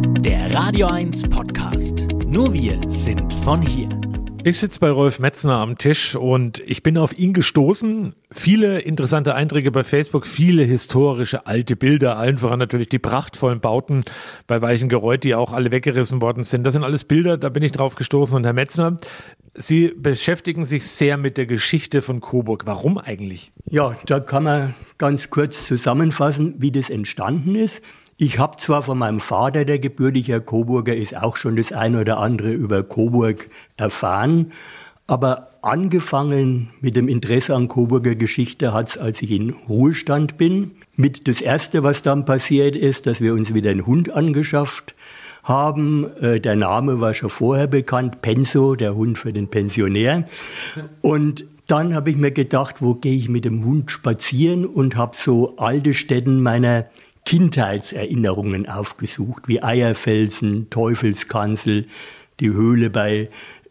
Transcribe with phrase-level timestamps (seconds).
[0.00, 2.06] Der Radio 1 Podcast.
[2.26, 3.88] Nur wir sind von hier.
[4.44, 8.14] Ich sitze bei Rolf Metzner am Tisch und ich bin auf ihn gestoßen.
[8.32, 14.02] Viele interessante Einträge bei Facebook, viele historische alte Bilder, allen voran natürlich die prachtvollen Bauten
[14.46, 16.62] bei Weichengereuth, die auch alle weggerissen worden sind.
[16.62, 18.36] Das sind alles Bilder, da bin ich drauf gestoßen.
[18.36, 18.98] Und Herr Metzner,
[19.54, 22.66] Sie beschäftigen sich sehr mit der Geschichte von Coburg.
[22.66, 23.52] Warum eigentlich?
[23.66, 27.82] Ja, da kann man ganz kurz zusammenfassen, wie das entstanden ist.
[28.16, 32.18] Ich habe zwar von meinem Vater, der gebürtiger Coburger ist, auch schon das ein oder
[32.18, 34.52] andere über Coburg erfahren,
[35.10, 40.70] aber angefangen mit dem Interesse an Coburger Geschichte hat es, als ich in Ruhestand bin.
[40.94, 44.94] Mit das Erste, was dann passiert ist, dass wir uns wieder einen Hund angeschafft
[45.42, 46.06] haben.
[46.20, 50.26] Äh, der Name war schon vorher bekannt, Penso, der Hund für den Pensionär.
[51.00, 55.16] Und dann habe ich mir gedacht, wo gehe ich mit dem Hund spazieren und habe
[55.16, 56.86] so alte Städten meiner
[57.26, 61.86] Kindheitserinnerungen aufgesucht, wie Eierfelsen, Teufelskanzel,
[62.38, 63.28] die Höhle bei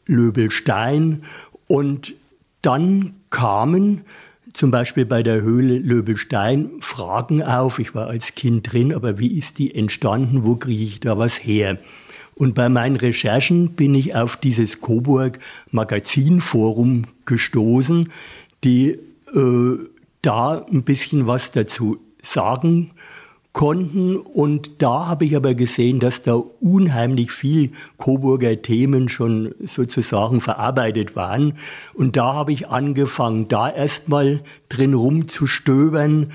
[0.10, 1.24] Löbelstein.
[1.68, 2.16] Und
[2.62, 4.02] dann kamen
[4.54, 7.80] zum Beispiel bei der Höhle Löbelstein Fragen auf.
[7.80, 10.44] Ich war als Kind drin, aber wie ist die entstanden?
[10.44, 11.78] Wo kriege ich da was her?
[12.36, 15.40] Und bei meinen Recherchen bin ich auf dieses Coburg
[15.72, 18.10] Magazinforum gestoßen,
[18.64, 18.98] die
[19.34, 19.78] äh,
[20.22, 22.92] da ein bisschen was dazu sagen
[23.60, 24.16] konnten.
[24.16, 31.18] Und da habe ich aber gesehen, dass da unheimlich viel Coburger Themen schon sozusagen verarbeitet
[31.18, 31.56] waren.
[31.94, 36.32] Und da habe ich angefangen, da erstmal drin rumzustöbern.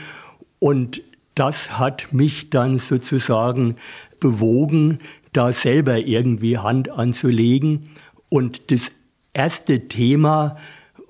[0.58, 1.00] Und
[1.34, 3.76] das hat mich dann sozusagen
[4.20, 4.98] bewogen,
[5.32, 7.88] da selber irgendwie Hand anzulegen.
[8.28, 8.92] Und das
[9.32, 10.58] erste Thema,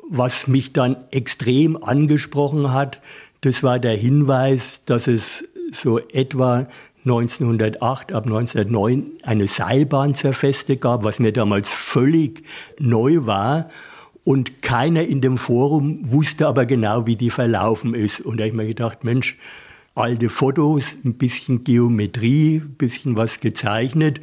[0.09, 3.01] was mich dann extrem angesprochen hat,
[3.41, 5.43] das war der Hinweis, dass es
[5.75, 6.67] so etwa
[7.05, 12.43] 1908, ab 1909 eine Seilbahn zur Feste gab, was mir damals völlig
[12.79, 13.69] neu war.
[14.25, 18.21] Und keiner in dem Forum wusste aber genau, wie die verlaufen ist.
[18.21, 19.37] Und da habe ich mir gedacht, Mensch,
[19.95, 24.21] alte Fotos, ein bisschen Geometrie, ein bisschen was gezeichnet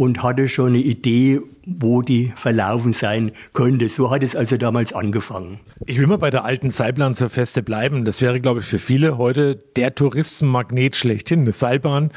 [0.00, 3.90] und hatte schon eine Idee, wo die verlaufen sein könnte.
[3.90, 5.60] So hat es also damals angefangen.
[5.84, 8.06] Ich will mal bei der alten Seilbahn zur Feste bleiben.
[8.06, 11.40] Das wäre, glaube ich, für viele heute der Touristenmagnet schlechthin.
[11.40, 12.12] Eine Seilbahn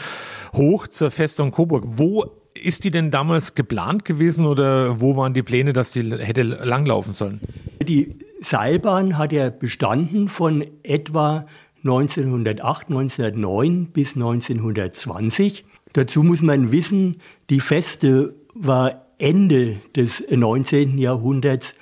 [0.53, 1.83] hoch zur Festung Coburg.
[1.85, 2.23] Wo
[2.53, 7.11] ist die denn damals geplant gewesen oder wo waren die Pläne, dass die hätte langlaufen
[7.11, 7.41] sollen?
[7.85, 11.47] Die Seilbahn hat ja bestanden von etwa
[11.83, 15.65] 1908, 1909 bis 1920.
[15.93, 17.17] Dazu muss man wissen,
[17.49, 20.97] die Feste war Ende des 19.
[20.97, 21.75] Jahrhunderts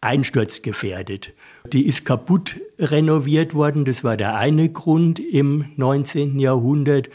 [0.00, 1.32] einsturzgefährdet.
[1.72, 6.38] Die ist kaputt renoviert worden, das war der eine Grund im 19.
[6.38, 7.10] Jahrhundert.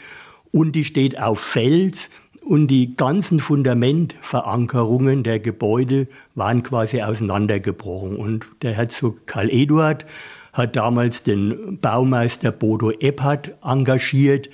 [0.52, 2.08] Und die steht auf Fels
[2.44, 8.16] und die ganzen Fundamentverankerungen der Gebäude waren quasi auseinandergebrochen.
[8.16, 10.04] Und der Herzog Karl Eduard
[10.52, 14.48] hat damals den Baumeister Bodo Eppert engagiert,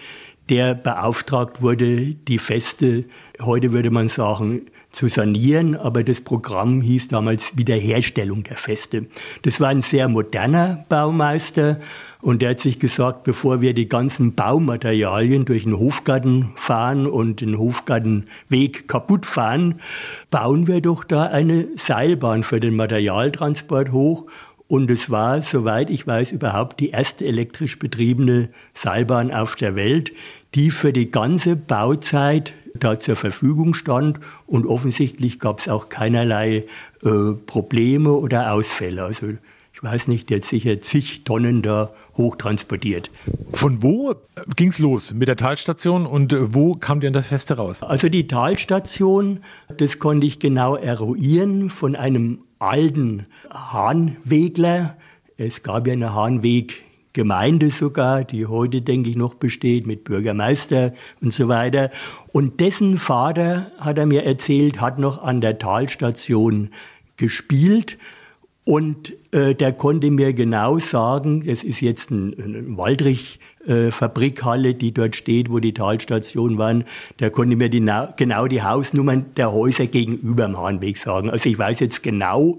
[0.51, 3.05] der beauftragt wurde, die Feste,
[3.41, 9.07] heute würde man sagen, zu sanieren, aber das Programm hieß damals Wiederherstellung der Feste.
[9.43, 11.79] Das war ein sehr moderner Baumeister.
[12.23, 17.41] Und der hat sich gesagt, bevor wir die ganzen Baumaterialien durch den Hofgarten fahren und
[17.41, 19.77] den Hofgartenweg kaputt fahren,
[20.31, 24.27] bauen wir doch da eine Seilbahn für den Materialtransport hoch.
[24.69, 30.13] Und es war, soweit ich weiß, überhaupt die erste elektrisch betriebene Seilbahn auf der Welt,
[30.55, 34.21] die für die ganze Bauzeit da zur Verfügung stand.
[34.47, 36.65] Und offensichtlich gab es auch keinerlei
[37.03, 39.05] äh, Probleme oder Ausfälle.
[39.05, 39.29] Also
[39.73, 43.11] ich weiß nicht, jetzt sicher zig Tonnen da hochtransportiert.
[43.53, 44.15] Von wo
[44.55, 47.83] ging es los mit der Talstation und äh, wo kam die an der Feste raus?
[47.83, 49.41] Also die Talstation,
[49.77, 54.97] das konnte ich genau eruieren von einem alten Hahnwegler.
[55.39, 60.93] Es gab ja eine Hahnweg Gemeinde sogar, die heute, denke ich, noch besteht, mit Bürgermeister
[61.21, 61.91] und so weiter.
[62.33, 66.71] Und dessen Vater, hat er mir erzählt, hat noch an der Talstation
[67.17, 67.99] gespielt.
[68.65, 73.91] Und äh, der konnte mir genau sagen, es ist jetzt ein, ein Waldrich, äh,
[74.75, 76.85] die dort steht, wo die Talstation waren,
[77.19, 77.85] der konnte mir die,
[78.17, 81.31] genau die Hausnummern der Häuser gegenüber am Hahnweg sagen.
[81.31, 82.59] Also ich weiß jetzt genau,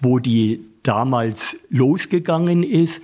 [0.00, 3.02] wo die damals losgegangen ist.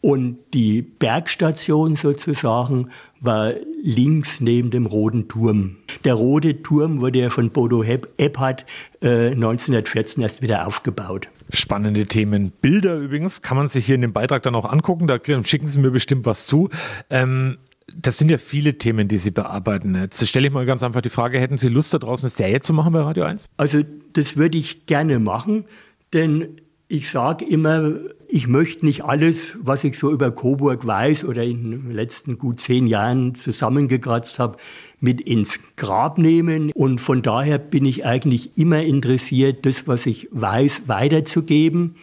[0.00, 2.90] Und die Bergstation sozusagen
[3.20, 5.76] war links neben dem Roten Turm.
[6.04, 8.64] Der Rote Turm wurde ja von Bodo Epphardt
[9.00, 11.28] äh, 1914 erst wieder aufgebaut.
[11.50, 12.52] Spannende Themen.
[12.60, 15.06] Bilder übrigens kann man sich hier in dem Beitrag dann auch angucken.
[15.08, 16.68] Da schicken Sie mir bestimmt was zu.
[17.10, 17.58] Ähm,
[17.92, 19.94] das sind ja viele Themen, die Sie bearbeiten.
[19.94, 22.60] Jetzt stelle ich mal ganz einfach die Frage, hätten Sie Lust da draußen eine Serie
[22.60, 23.46] zu machen bei Radio 1?
[23.56, 25.64] Also das würde ich gerne machen,
[26.12, 27.94] denn ich sage immer,
[28.30, 32.60] ich möchte nicht alles, was ich so über Coburg weiß oder in den letzten gut
[32.60, 34.58] zehn Jahren zusammengekratzt habe,
[35.00, 36.70] mit ins Grab nehmen.
[36.72, 41.96] Und von daher bin ich eigentlich immer interessiert, das, was ich weiß, weiterzugeben.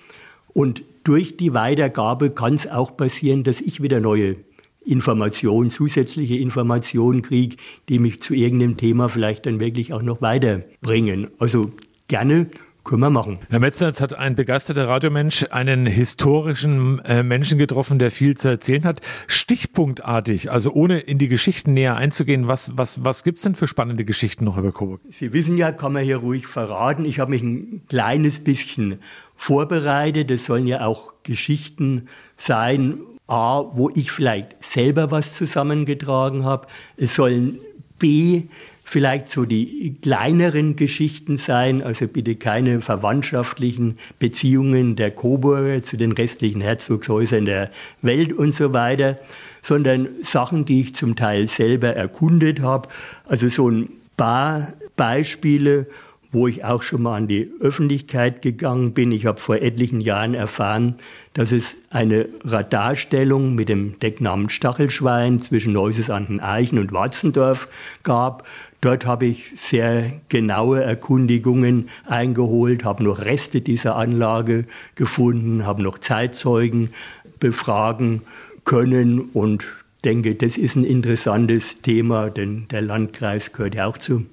[0.48, 4.38] Und durch die Weitergabe kann es auch passieren, dass ich wieder neue
[4.84, 7.58] Informationen, zusätzliche Informationen kriege,
[7.88, 11.28] die mich zu irgendeinem Thema vielleicht dann wirklich auch noch weiterbringen.
[11.38, 11.72] Also
[12.08, 12.48] gerne
[12.86, 13.40] können wir machen.
[13.50, 18.48] Herr Metzner, jetzt hat ein begeisterter Radiomensch einen historischen äh, Menschen getroffen, der viel zu
[18.48, 19.02] erzählen hat.
[19.28, 24.06] Stichpunktartig, also ohne in die Geschichten näher einzugehen, was, was, was gibt's denn für spannende
[24.06, 25.02] Geschichten noch über Coburg?
[25.10, 29.00] Sie wissen ja, kann man hier ruhig verraten, ich habe mich ein kleines bisschen
[29.36, 30.32] vorbereitet.
[30.32, 36.68] Es sollen ja auch Geschichten sein, A, wo ich vielleicht selber was zusammengetragen habe.
[36.96, 37.60] Es sollen
[37.98, 38.44] B,
[38.86, 46.12] vielleicht so die kleineren Geschichten sein, also bitte keine verwandtschaftlichen Beziehungen der Coburger zu den
[46.12, 47.72] restlichen Herzogshäusern der
[48.04, 49.18] Welt und so weiter,
[49.64, 52.88] sondern Sachen, die ich zum Teil selber erkundet habe.
[53.26, 55.88] Also so ein paar Beispiele,
[56.32, 59.12] wo ich auch schon mal an die Öffentlichkeit gegangen bin.
[59.12, 60.96] Ich habe vor etlichen Jahren erfahren,
[61.34, 67.70] dass es eine Radarstellung mit dem Decknamen Stachelschwein zwischen Neuses an den Eichen und Watzendorf
[68.04, 68.46] gab.
[68.86, 75.98] Dort habe ich sehr genaue Erkundigungen eingeholt, habe noch Reste dieser Anlage gefunden, habe noch
[75.98, 76.92] Zeitzeugen
[77.40, 78.22] befragen
[78.64, 79.66] können und
[80.04, 84.28] denke, das ist ein interessantes Thema, denn der Landkreis gehört ja auch zu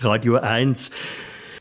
[0.00, 0.90] Radio 1.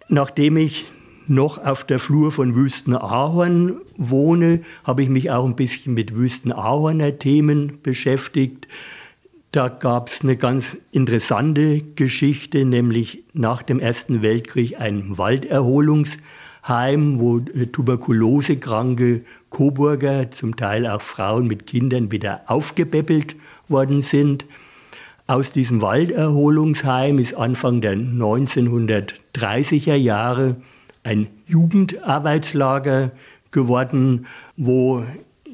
[0.10, 0.92] Nachdem ich
[1.30, 7.19] noch auf der Flur von Wüsten-Ahorn wohne, habe ich mich auch ein bisschen mit Wüsten-Ahorner
[7.19, 8.68] Themen beschäftigt.
[9.54, 17.38] Da gab es eine ganz interessante Geschichte, nämlich nach dem Ersten Weltkrieg ein Walderholungsheim, wo
[17.38, 23.36] äh, tuberkulosekranke Coburger, zum Teil auch Frauen mit Kindern, wieder aufgepäppelt
[23.68, 24.48] worden sind.
[25.28, 30.56] Aus diesem Walderholungsheim ist Anfang der 1930er Jahre
[31.04, 33.12] ein Jugendarbeitslager
[33.52, 34.26] geworden,
[34.58, 35.04] wo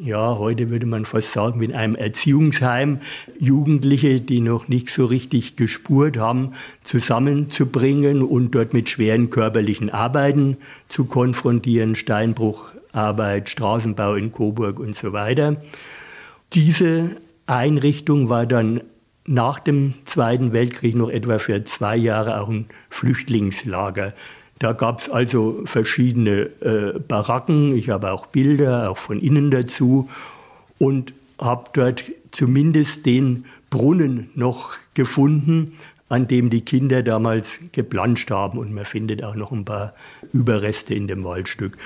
[0.02, 3.00] ja, heute würde man fast sagen, mit einem Erziehungsheim
[3.38, 6.54] Jugendliche, die noch nicht so richtig gespurt haben,
[6.84, 10.58] zusammenzubringen und dort mit schweren körperlichen Arbeiten
[10.88, 15.62] zu konfrontieren, Steinbrucharbeit, Straßenbau in Coburg und so weiter.
[16.54, 18.82] Diese Einrichtung war dann
[19.26, 24.14] nach dem Zweiten Weltkrieg noch etwa für zwei Jahre auch ein Flüchtlingslager.
[24.60, 27.76] Da gab es also verschiedene äh, Baracken.
[27.76, 30.10] Ich habe auch Bilder, auch von innen dazu.
[30.78, 35.78] Und habe dort zumindest den Brunnen noch gefunden,
[36.10, 38.60] an dem die Kinder damals geplanscht haben.
[38.60, 39.94] Und man findet auch noch ein paar
[40.34, 41.78] Überreste in dem Waldstück.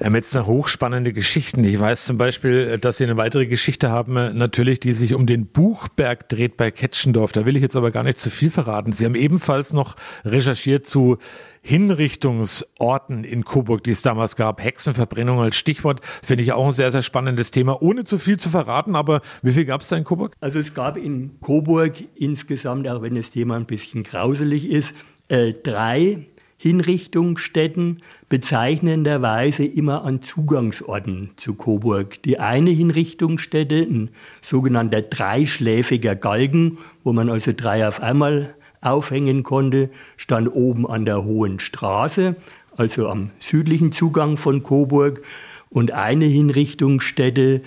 [0.00, 1.64] Herr Metzner, hochspannende Geschichten.
[1.64, 5.46] Ich weiß zum Beispiel, dass Sie eine weitere Geschichte haben, natürlich, die sich um den
[5.46, 7.32] Buchberg dreht bei Ketschendorf.
[7.32, 8.92] Da will ich jetzt aber gar nicht zu viel verraten.
[8.92, 11.18] Sie haben ebenfalls noch recherchiert zu
[11.62, 14.62] Hinrichtungsorten in Coburg, die es damals gab.
[14.62, 17.82] Hexenverbrennung als Stichwort, finde ich auch ein sehr, sehr spannendes Thema.
[17.82, 20.36] Ohne zu viel zu verraten, aber wie viel gab es da in Coburg?
[20.40, 24.94] Also es gab in Coburg insgesamt, auch wenn das Thema ein bisschen grauselig ist,
[25.28, 26.28] äh, drei
[26.60, 32.20] Hinrichtungsstätten bezeichnenderweise immer an Zugangsorten zu Coburg.
[32.24, 34.10] Die eine Hinrichtungsstätte, ein
[34.42, 41.24] sogenannter dreischläfiger Galgen, wo man also drei auf einmal aufhängen konnte, stand oben an der
[41.24, 42.34] Hohen Straße,
[42.76, 45.22] also am südlichen Zugang von Coburg.
[45.70, 47.60] Und eine Hinrichtungsstätte,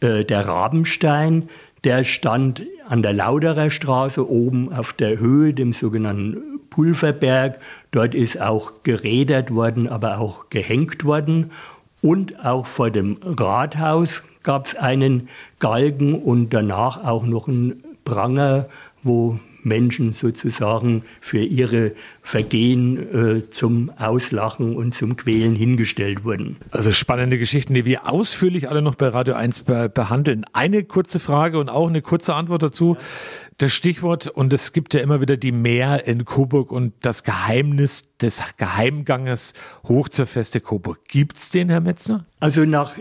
[0.00, 1.48] äh, der Rabenstein,
[1.82, 7.58] der stand an der Lauderer Straße oben auf der Höhe, dem sogenannten Pulverberg.
[7.90, 11.50] Dort ist auch gerädert worden, aber auch gehängt worden.
[12.00, 18.66] Und auch vor dem Rathaus gab es einen Galgen und danach auch noch einen Pranger,
[19.02, 26.56] wo Menschen sozusagen für ihre Vergehen äh, zum Auslachen und zum Quälen hingestellt wurden.
[26.70, 30.44] Also spannende Geschichten, die wir ausführlich alle noch bei Radio 1 be behandeln.
[30.52, 32.96] Eine kurze Frage und auch eine kurze Antwort dazu.
[32.98, 33.04] Ja.
[33.58, 38.04] Das Stichwort, und es gibt ja immer wieder die Meer in Coburg und das Geheimnis
[38.20, 39.52] des Geheimganges
[39.88, 41.00] hoch zur Feste Coburg.
[41.08, 42.24] Gibt's den, Herr Metzner?
[42.38, 42.92] Also nach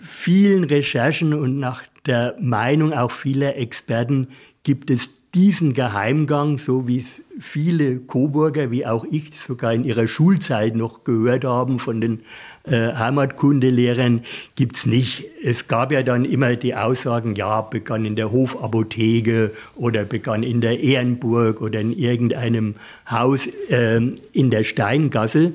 [0.00, 4.28] vielen Recherchen und nach der Meinung auch vieler Experten
[4.62, 10.08] gibt es diesen Geheimgang, so wie es viele Coburger, wie auch ich, sogar in ihrer
[10.08, 12.20] Schulzeit noch gehört haben von den
[12.64, 14.22] äh, Heimatkundelehrern,
[14.56, 15.26] gibt's nicht.
[15.42, 20.60] Es gab ja dann immer die Aussagen, ja, begann in der Hofapotheke oder begann in
[20.60, 22.76] der Ehrenburg oder in irgendeinem
[23.10, 24.00] Haus äh,
[24.32, 25.52] in der Steingasse.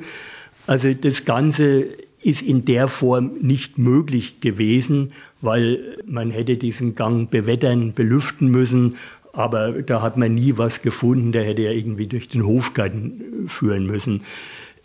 [0.67, 1.87] Also das Ganze
[2.21, 5.11] ist in der Form nicht möglich gewesen,
[5.41, 8.95] weil man hätte diesen Gang bewettern, belüften müssen.
[9.33, 13.87] Aber da hat man nie was gefunden, der hätte ja irgendwie durch den Hofgarten führen
[13.87, 14.21] müssen.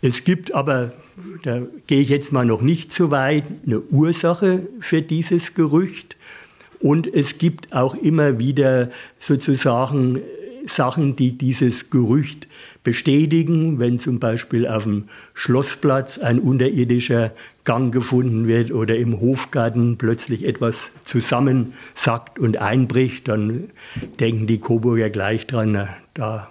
[0.01, 0.91] Es gibt aber,
[1.43, 6.15] da gehe ich jetzt mal noch nicht so weit, eine Ursache für dieses Gerücht.
[6.79, 8.89] Und es gibt auch immer wieder
[9.19, 10.21] sozusagen
[10.69, 12.47] Sachen, die dieses Gerücht
[12.83, 17.31] bestätigen, wenn zum Beispiel auf dem Schlossplatz ein unterirdischer
[17.65, 23.65] Gang gefunden wird oder im Hofgarten plötzlich etwas zusammensackt und einbricht, dann
[24.19, 26.47] denken die Coburger gleich dran, da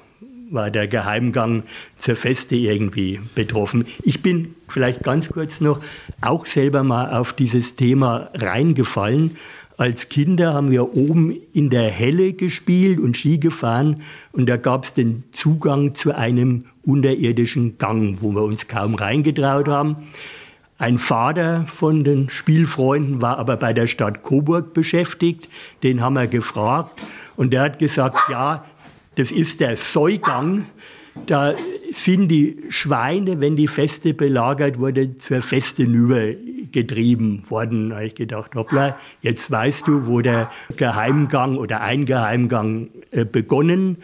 [0.50, 1.64] war der Geheimgang
[1.96, 3.87] zur Feste irgendwie betroffen.
[4.02, 5.80] Ich bin vielleicht ganz kurz noch
[6.20, 9.37] auch selber mal auf dieses Thema reingefallen
[9.78, 14.85] als Kinder haben wir oben in der Helle gespielt und Ski gefahren und da gab
[14.85, 19.97] es den Zugang zu einem unterirdischen Gang, wo wir uns kaum reingetraut haben.
[20.78, 25.49] Ein Vater von den Spielfreunden war aber bei der Stadt Coburg beschäftigt.
[25.85, 27.00] Den haben wir gefragt
[27.37, 28.64] und der hat gesagt, ja,
[29.14, 30.66] das ist der Säugang.
[31.26, 31.54] Da
[31.92, 35.85] sind die Schweine, wenn die Feste belagert wurde, zur Feste
[36.72, 37.90] getrieben worden.
[37.90, 43.25] Da habe ich gedacht, hoppla, jetzt weißt du, wo der Geheimgang oder ein Geheimgang äh,
[43.25, 43.98] begonnen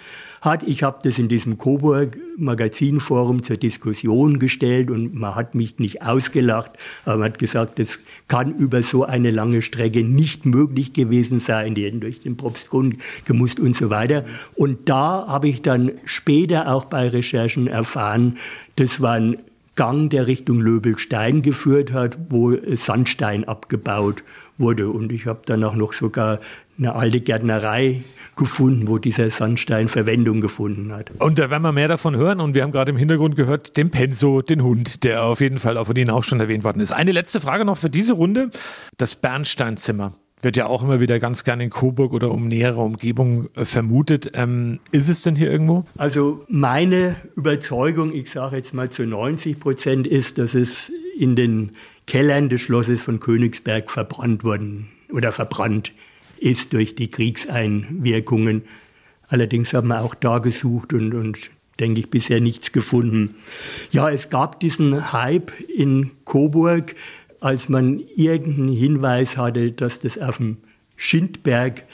[0.44, 0.62] hat.
[0.62, 6.02] Ich habe das in diesem Coburg Magazinforum zur Diskussion gestellt und man hat mich nicht
[6.02, 6.73] ausgelacht,
[7.04, 11.75] aber man hat gesagt, das kann über so eine lange Strecke nicht möglich gewesen sein,
[11.75, 14.25] die hätten durch den Propstgrund gemusst und so weiter.
[14.54, 18.37] Und da habe ich dann später auch bei Recherchen erfahren,
[18.76, 19.38] das war ein
[19.75, 24.23] Gang, der Richtung Löbelstein geführt hat, wo Sandstein abgebaut
[24.59, 24.88] wurde.
[24.88, 26.38] Und ich habe dann auch noch sogar
[26.78, 28.02] eine alte Gärtnerei
[28.37, 31.11] gefunden, wo dieser Sandstein Verwendung gefunden hat.
[31.19, 32.40] Und da werden wir mehr davon hören.
[32.40, 35.76] Und wir haben gerade im Hintergrund gehört, den Penso, den Hund, der auf jeden Fall
[35.76, 36.93] auch von Ihnen auch schon erwähnt worden ist.
[36.93, 38.50] Eine letzte Frage noch für diese Runde.
[38.97, 40.14] Das Bernsteinzimmer
[40.45, 44.31] wird ja auch immer wieder ganz gerne in Coburg oder um nähere Umgebung äh, vermutet.
[44.35, 45.85] Ähm, ist es denn hier irgendwo?
[45.97, 51.73] Also meine Überzeugung, ich sage jetzt mal zu 90 Prozent, ist, dass es in den
[52.07, 55.93] Kellern des Schlosses von Königsberg verbrannt worden oder verbrannt
[56.39, 58.63] ist durch die Kriegseinwirkungen.
[59.29, 63.37] Allerdings haben wir auch da gesucht und, und denke ich, bisher nichts gefunden.
[63.91, 66.95] Ja, es gab diesen Hype in Coburg,
[67.45, 70.59] als man irgendeinen Hinweis hatte, dass das auf dem
[70.97, 71.85] Schindberg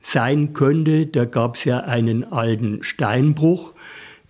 [0.00, 1.06] sein könnte.
[1.06, 3.72] Da gab es ja einen alten Steinbruch,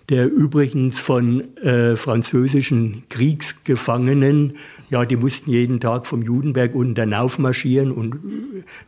[0.08, 4.54] der übrigens von äh, französischen Kriegsgefangenen
[4.90, 8.16] ja, die mussten jeden Tag vom Judenberg unten aufmarschieren und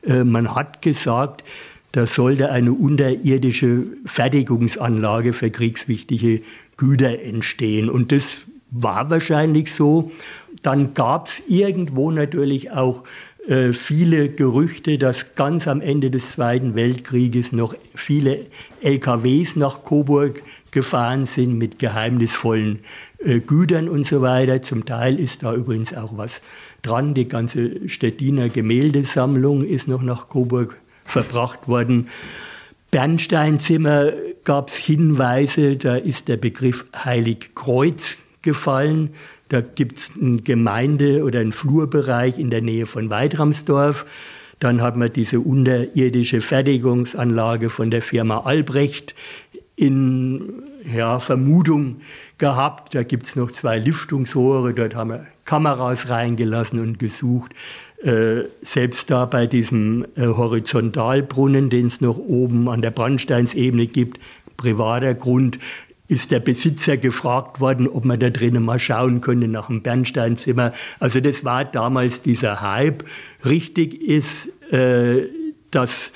[0.03, 1.45] äh, man hat gesagt,
[1.93, 6.41] da sollte eine unterirdische Fertigungsanlage für kriegswichtige
[6.77, 7.91] Güter entstehen.
[7.91, 10.13] Und das war wahrscheinlich so.
[10.63, 13.05] Dann gab es irgendwo natürlich auch
[13.49, 18.47] äh, viele Gerüchte, dass ganz am Ende des Zweiten Weltkrieges noch viele
[18.83, 22.81] LKWs nach Coburg gefahren sind mit geheimnisvollen
[23.19, 24.63] äh, Gütern und so weiter.
[24.63, 26.41] Zum Teil ist da übrigens auch was
[26.83, 27.15] dran.
[27.15, 32.09] Die ganze Stettiner Gemäldesammlung ist noch nach Coburg verbracht worden.
[32.91, 34.13] Bernsteinzimmer
[34.45, 39.11] gab es Hinweise, da ist der Begriff Heiligkreuz gefallen.
[39.51, 44.07] Da gibt es eine Gemeinde- oder einen Flurbereich in der Nähe von Weidramsdorf.
[44.61, 49.15] Dann hat man diese unterirdische Fertigungsanlage von der Firma Albrecht
[49.75, 50.63] in
[50.95, 52.03] ja, Vermutung
[52.39, 52.95] gehabt.
[52.95, 57.53] Da gibt es noch zwei Lüftungsrohre, dort haben wir Kameras reingelassen und gesucht.
[58.05, 64.21] Äh, selbst da bei diesem äh, Horizontalbrunnen, den es noch oben an der Brandsteinsebene gibt,
[64.57, 65.59] privater Grund,
[66.11, 70.73] ist der Besitzer gefragt worden, ob man da drinnen mal schauen könnte nach dem Bernsteinzimmer.
[70.99, 73.05] Also das war damals dieser Hype.
[73.45, 75.29] Richtig ist, äh,
[75.71, 76.11] dass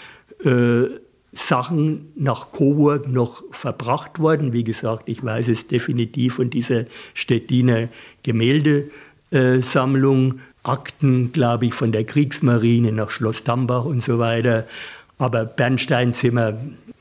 [0.44, 0.86] äh,
[1.32, 4.52] Sachen nach Coburg noch verbracht worden.
[4.52, 7.88] Wie gesagt, ich weiß es definitiv von dieser Stettiner
[8.24, 14.66] Gemäldesammlung, Akten, glaube ich, von der Kriegsmarine nach Schloss Dambach und so weiter.
[15.18, 16.54] Aber Bernsteinzimmer,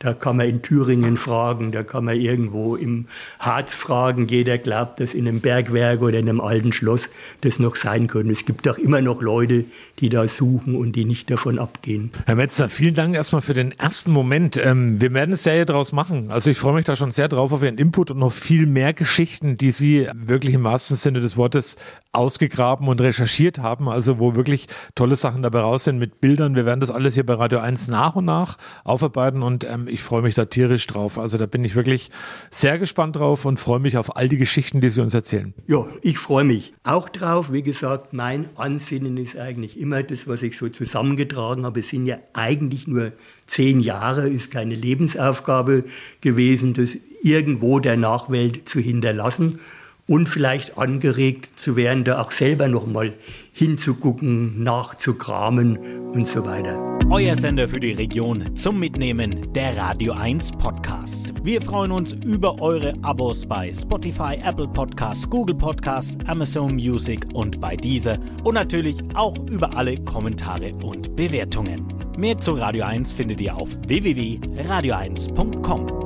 [0.03, 3.05] Da kann man in Thüringen fragen, da kann man irgendwo im
[3.39, 4.27] Harz fragen.
[4.27, 8.33] Jeder glaubt, dass in einem Bergwerk oder in einem alten Schloss das noch sein könnte.
[8.33, 9.63] Es gibt auch immer noch Leute,
[9.99, 12.11] die da suchen und die nicht davon abgehen.
[12.25, 14.57] Herr Metzner, vielen Dank erstmal für den ersten Moment.
[14.57, 16.31] Ähm, wir werden eine Serie daraus machen.
[16.31, 18.91] Also ich freue mich da schon sehr drauf auf Ihren Input und noch viel mehr
[18.91, 21.77] Geschichten, die Sie wirklich im wahrsten Sinne des Wortes
[22.11, 23.87] ausgegraben und recherchiert haben.
[23.87, 26.55] Also wo wirklich tolle Sachen dabei raus sind mit Bildern.
[26.55, 30.01] Wir werden das alles hier bei Radio 1 nach und nach aufarbeiten und ähm, ich
[30.01, 31.19] freue mich da tierisch drauf.
[31.19, 32.09] Also da bin ich wirklich
[32.49, 35.53] sehr gespannt drauf und freue mich auf all die Geschichten, die Sie uns erzählen.
[35.67, 37.53] Ja, ich freue mich auch drauf.
[37.53, 41.81] Wie gesagt, mein Ansinnen ist eigentlich immer das, was ich so zusammengetragen habe.
[41.81, 43.13] Es sind ja eigentlich nur
[43.45, 45.83] zehn Jahre, ist keine Lebensaufgabe
[46.21, 49.59] gewesen, das irgendwo der Nachwelt zu hinterlassen
[50.07, 53.13] und vielleicht angeregt zu werden, da auch selber nochmal
[53.53, 56.99] hinzugucken, nachzukramen und so weiter.
[57.09, 61.33] Euer Sender für die Region zum Mitnehmen der Radio 1 Podcasts.
[61.43, 67.61] Wir freuen uns über eure Abos bei Spotify, Apple Podcasts, Google Podcasts, Amazon Music und
[67.61, 71.93] bei dieser und natürlich auch über alle Kommentare und Bewertungen.
[72.17, 76.02] Mehr zu Radio 1 findet ihr auf www.radio1.com.